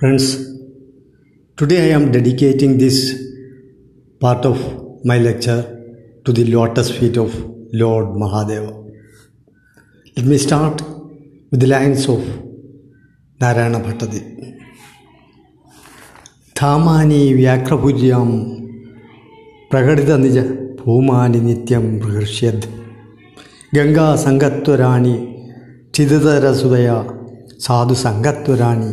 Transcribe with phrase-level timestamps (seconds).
[0.00, 0.24] Friends,
[1.58, 2.96] today I am dedicating this
[4.20, 4.58] part of
[5.06, 5.62] my lecture
[6.26, 7.30] to the lotus feet of
[7.72, 8.72] Lord Mahadeva.
[10.16, 10.82] Let me start
[11.50, 12.20] with the lines of
[13.40, 14.20] Narayana Bhattadi.
[16.56, 18.20] ധാമാനി Nija
[19.70, 20.38] പ്രകടിത നിജ
[20.80, 22.68] ഭൂമാനി നിത്യം പ്രഹൃഷ്യത്
[23.72, 25.16] ഗംഗാ സംഗത്വരാണി
[25.94, 26.90] ചിതതരസുതയ
[27.66, 28.92] സാധു സംഗത്വരാണി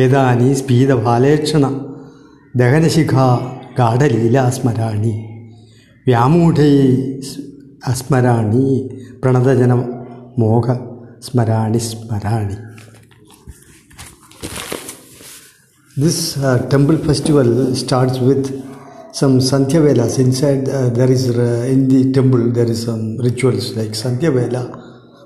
[0.00, 1.64] ഏതാനി സ്പീതഭാലേക്ഷണ
[2.60, 3.14] ദഹനശിഖ
[3.78, 5.14] ഗാഠലീലാസ്മരാണി
[6.08, 6.74] വ്യാമൂഢൈ
[7.90, 8.68] അസ്മരാണി
[9.22, 9.74] പ്രണതജന
[10.42, 10.66] മോഹ
[11.28, 12.56] സ്മരാണി സ്മരാണി
[16.48, 18.44] uh, temple festival starts with
[19.12, 20.18] some Sandhya Velas.
[20.18, 24.62] Inside uh, there is uh, in the temple there is some rituals like Sandhya Vela,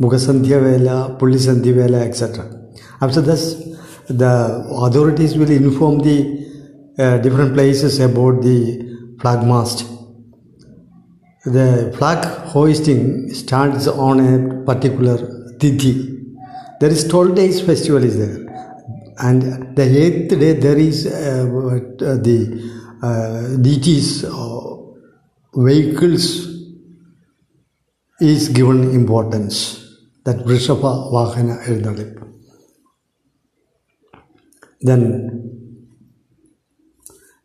[0.00, 2.46] Mukha Sandhya Vela, Pulli Sandhya Vela, etc.
[3.00, 3.42] After this,
[4.08, 6.44] the authorities will inform the
[6.98, 9.86] uh, different places about the flag mast.
[11.44, 15.18] The flag hoisting starts on a particular
[15.58, 16.22] tithi.
[16.80, 18.44] There is 12 days festival is there
[19.18, 22.38] and the eighth day there is uh, uh, the
[23.02, 24.24] uh, deities
[25.54, 26.48] vehicles
[28.20, 32.33] is given importance that Vrishabha Vahana Elnalip.
[34.84, 35.02] Then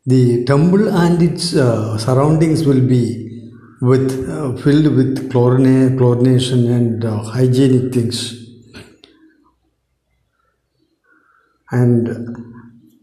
[0.06, 3.04] the temple and its uh, surroundings will be
[3.80, 8.18] with uh, filled with chlorina- chlorination and uh, hygienic things.
[11.70, 12.08] And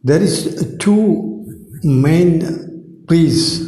[0.03, 1.45] there is two
[1.83, 3.65] main priests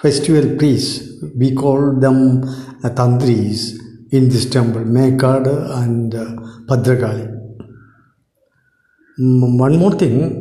[0.00, 3.60] festival priests we call them uh, tantris
[4.12, 5.46] in this temple mekad
[5.82, 6.26] and uh,
[6.68, 7.43] bhadrakali Mm,
[9.18, 10.40] one more thing.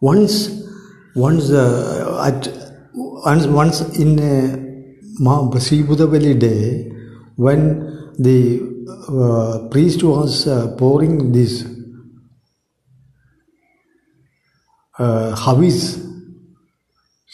[0.00, 0.64] Once
[1.14, 2.48] once uh, at
[2.94, 6.90] once once in uh, Sri Budavali day
[7.36, 8.60] when the
[9.08, 11.64] uh, priest was uh, pouring this
[15.04, 15.34] uh,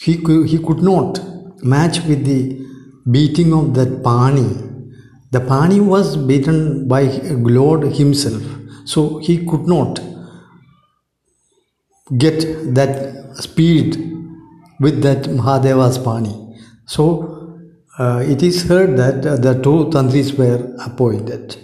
[0.03, 1.19] he could, he could not
[1.63, 2.41] match with the
[3.15, 4.49] beating of that pani
[5.31, 7.01] the pani was beaten by
[7.59, 8.43] lord himself
[8.85, 9.99] so he could not
[12.15, 12.39] get
[12.73, 13.97] that speed
[14.79, 16.35] with that Mahadeva's Pani.
[16.85, 17.59] So
[17.99, 21.57] uh, it is heard that uh, the two tantris were appointed.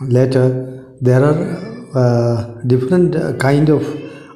[0.00, 1.40] Later, there are
[1.94, 3.82] uh, different kind of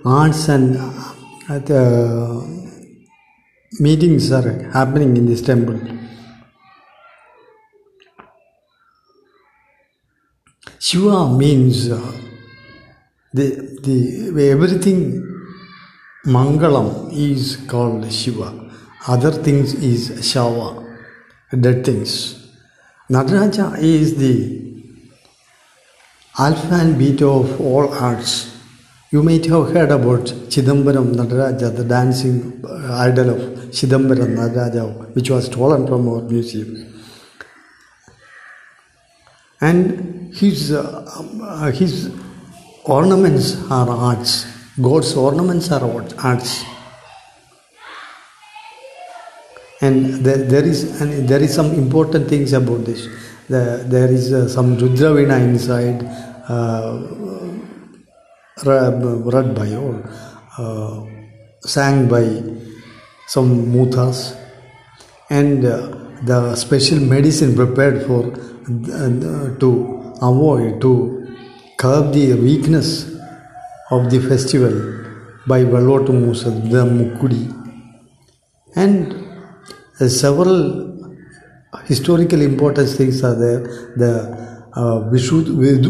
[0.08, 1.82] arts and uh, the
[3.80, 5.78] meetings are happening in this temple.
[10.78, 12.12] Shiva means uh,
[13.34, 13.46] the
[13.82, 15.00] the everything
[16.25, 18.70] Mangalam is called Shiva.
[19.06, 20.69] Other things is Shava,
[21.60, 22.12] dead things.
[23.10, 24.34] Nataraja is the
[26.38, 28.57] alpha and beta of all arts.
[29.10, 35.46] You might have heard about Chidambaram Nataraja, the dancing idol of Chidambaram Nataraja, which was
[35.46, 36.94] stolen from our museum.
[39.60, 41.04] And his, uh,
[41.42, 42.12] uh, his
[42.84, 44.46] ornaments are arts.
[44.80, 45.82] God's ornaments are
[46.22, 46.64] arts.
[49.80, 53.06] And there, there is and there is some important things about this.
[53.48, 56.04] The, there is uh, some Rudravina inside,
[56.48, 57.00] uh,
[58.64, 60.02] read by or
[60.58, 61.04] uh,
[61.60, 62.24] sang by
[63.26, 64.36] some muthas,
[65.30, 65.88] and uh,
[66.22, 71.36] the special medicine prepared for uh, to avoid to
[71.76, 73.14] curb the weakness
[73.91, 74.75] of the festival
[75.46, 77.44] by Valotu Musa, the Mukudi,
[78.75, 79.14] and
[80.00, 81.14] uh, several
[81.84, 83.60] historical important things are there.
[83.96, 85.42] The uh, Vishu,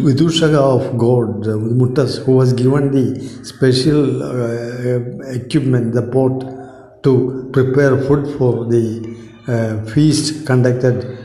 [0.06, 1.50] Vidushaka of God, uh,
[1.80, 8.84] Muttas, who was given the special uh, equipment, the pot, to prepare food for the
[9.46, 11.18] uh, feast conducted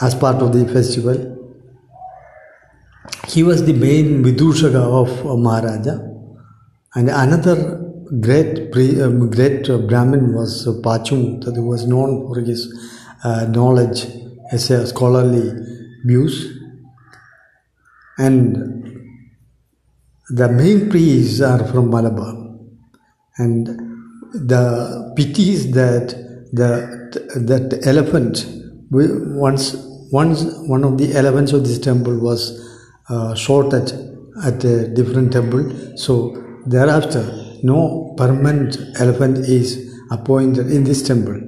[0.00, 1.16] as part of the festival.
[3.28, 5.98] He was the main Vidushaka of uh, Maharaja.
[6.96, 7.56] And another
[8.20, 12.60] great pre, um, great uh, Brahmin was uh, Pachum, that was known for his
[13.22, 14.06] uh, knowledge
[14.50, 15.52] as a scholarly
[16.04, 16.55] views.
[18.18, 18.56] And
[20.30, 22.46] the main priests are from Malabar.
[23.38, 23.66] and
[24.32, 26.08] the pity is that
[26.52, 26.70] the
[27.50, 28.46] that elephant
[28.90, 29.74] once
[30.10, 32.42] once one of the elephants of this temple was
[33.08, 33.92] uh, shot at
[34.44, 35.64] at a different temple
[35.96, 36.14] so
[36.66, 37.24] thereafter
[37.62, 39.68] no permanent elephant is
[40.10, 41.40] appointed in this temple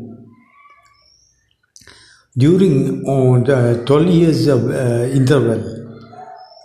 [2.37, 5.78] during on uh, 12 years of uh, interval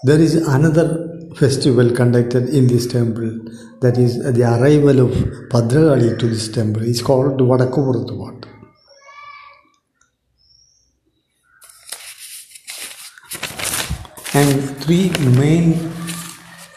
[0.03, 3.39] there is another festival conducted in this temple.
[3.81, 5.11] That is the arrival of
[5.49, 6.83] Bhadrakali to this temple.
[6.83, 8.45] It's called Vadakupurathvat
[14.35, 15.09] and three
[15.39, 15.73] main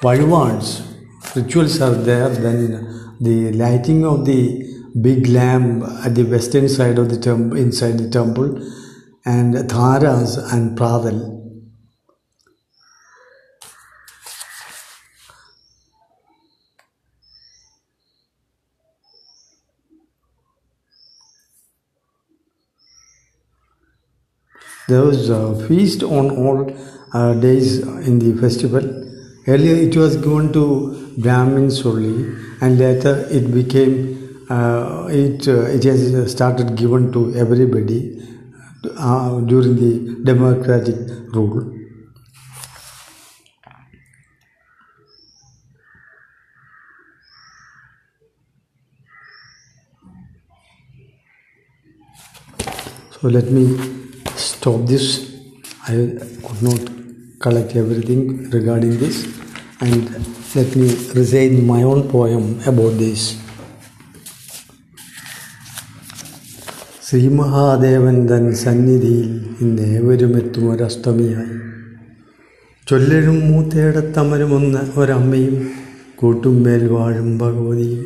[0.01, 0.83] Vazhavans
[1.35, 2.29] rituals are there.
[2.29, 4.63] Then the lighting of the
[5.01, 8.57] big lamp at the western side of the temple inside the temple
[9.25, 11.37] and dharas and pradal
[24.89, 26.59] There was a feast on all
[27.13, 28.85] uh, days in the festival.
[29.49, 32.17] Earlier it was given to Brahmins only,
[32.61, 33.95] and later it became
[34.49, 38.01] uh, it uh, it has started given to everybody
[38.97, 40.97] uh, during the democratic
[41.35, 41.73] rule.
[53.21, 54.06] So let me
[54.67, 55.07] stop this.
[55.85, 55.95] I
[56.43, 56.81] could not
[57.39, 59.17] collect everything regarding this,
[59.81, 60.03] and
[60.57, 63.21] let me recite my own poem about this.
[67.07, 69.29] ശ്രീമഹാദേവൻ തൻ സന്നിധിയിൽ
[69.61, 71.55] ഇന്ന് ഏവരും എത്തും ഒരഷ്ടമിയായി
[72.87, 75.57] ചൊല്ലഴും മൂത്തേടത്തമരുമൊന്ന് ഒരമ്മയും
[76.17, 78.03] കൂട്ടുമേൽ വാഴും ഭഗവതിയും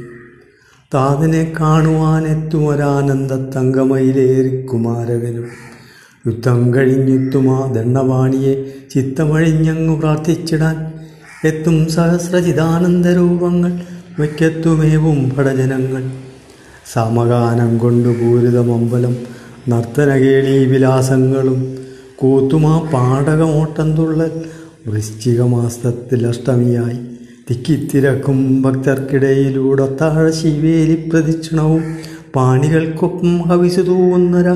[0.92, 5.48] താതിനെ കാണുവാനെത്തും ഒരാനന്ദ തങ്കമയിലേറി കുമാരകനും
[6.26, 8.54] യുദ്ധം കഴിഞ്ഞെത്തുമാ ദണ്ണവാണിയെ
[8.90, 10.76] ചിത്തമഴിഞ്ഞങ്ങു പ്രാർത്ഥിച്ചിടാൻ
[11.44, 13.72] എത്തും സഹസ്രചിതാനന്ദരൂപങ്ങൾ
[14.20, 16.02] മിക്കത്തുമേവും ഭടജനങ്ങൾ
[16.92, 19.16] സമഗാനം കൊണ്ടു പൂരിതമമ്പലം
[19.68, 21.60] നർത്തനകേളി വിലാസങ്ങളും
[22.16, 24.32] കൂത്തുമാ പാടകമോട്ടം തുള്ളൽ
[24.86, 26.98] വൃശ്ചികമാസത്തിൽ അഷ്ടമിയായി.
[27.50, 31.82] തിക്കിത്തിരക്കും ഭക്തർക്കിടയിലൂടെ താഴ ശിവേലി പ്രദക്ഷിണവും
[32.36, 34.48] പാണികൾക്കൊപ്പം ഹവിസു തൂവുന്നൊര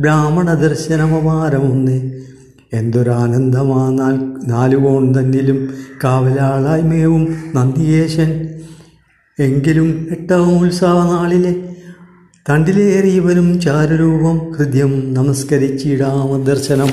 [0.00, 2.10] ബ്രാഹ്മണ ദർശനമപാരമൊന്നേ
[2.72, 4.16] എന്തൊരാനന്ദമാ നാൽ
[4.48, 6.82] നാലുകോൺ തന്നിലും കാവലാളായി
[7.54, 8.30] നന്ദിയേശൻ.
[9.38, 11.52] എങ്കിലും എട്ടാം ഉത്സവ നാളിലെ
[12.50, 16.90] തണ്ടിലേറിയവനും ചാരുരൂപം ഹൃദ്യം നമസ്കരിച്ചിടാമ ദർശനം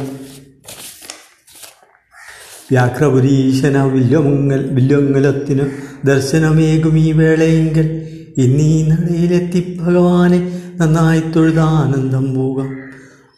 [2.71, 5.65] വ്യാഘ്രപുരീശന വില്ലമുങ്ങൽ വില്വങ്ങലത്തിനു
[6.05, 7.87] ദർശനമേകും ഈ വേളയെങ്കിൽ
[8.37, 12.71] ഇന്നീ നടയിലെത്തി ഭഗവാനെ നന്നായി തൊഴുതാനന്ദം പോകാം.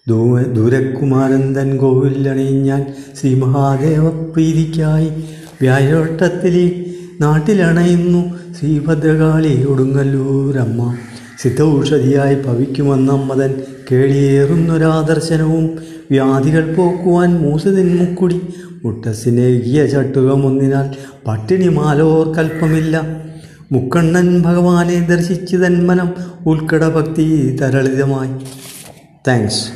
[0.07, 2.85] ദൂ ദൂരക്കുമാരന്തൻ കോവിലണിഞ്ഞാൽ
[3.19, 5.09] ശ്രീ മഹാദേവ പ്രീതിക്കായി
[5.61, 6.65] വ്യാഴവട്ടത്തിലെ
[7.21, 8.21] നാട്ടിലണയുന്നു
[8.59, 10.95] ശ്രീഭദ്രകാളി ഒടുങ്ങല്ലൂരമ്മ
[11.41, 13.53] സിദ്ധൌഷധിയായി ഭവിക്കുമെന്നമ്മതൻ
[13.91, 15.65] കേളിയേറുന്നൊരാദർശനവും
[16.11, 18.41] വ്യാധികൾ പോക്കുവാൻ മൂസതിന്മുക്കുടി
[18.85, 20.87] മുട്ടസിനേകിയ ചട്ടുകമൊന്നിനാൽ
[21.27, 22.97] പട്ടിണി മാലോർ കൽപ്പമില്ല.
[23.71, 26.13] മുക്കണ്ണൻ ഭഗവാനെ ദർശിച്ച് തന്മനം
[26.45, 28.31] ഉൾക്കട ഭക്തി തരളിതമായി.
[29.27, 29.67] താങ്ക്സ്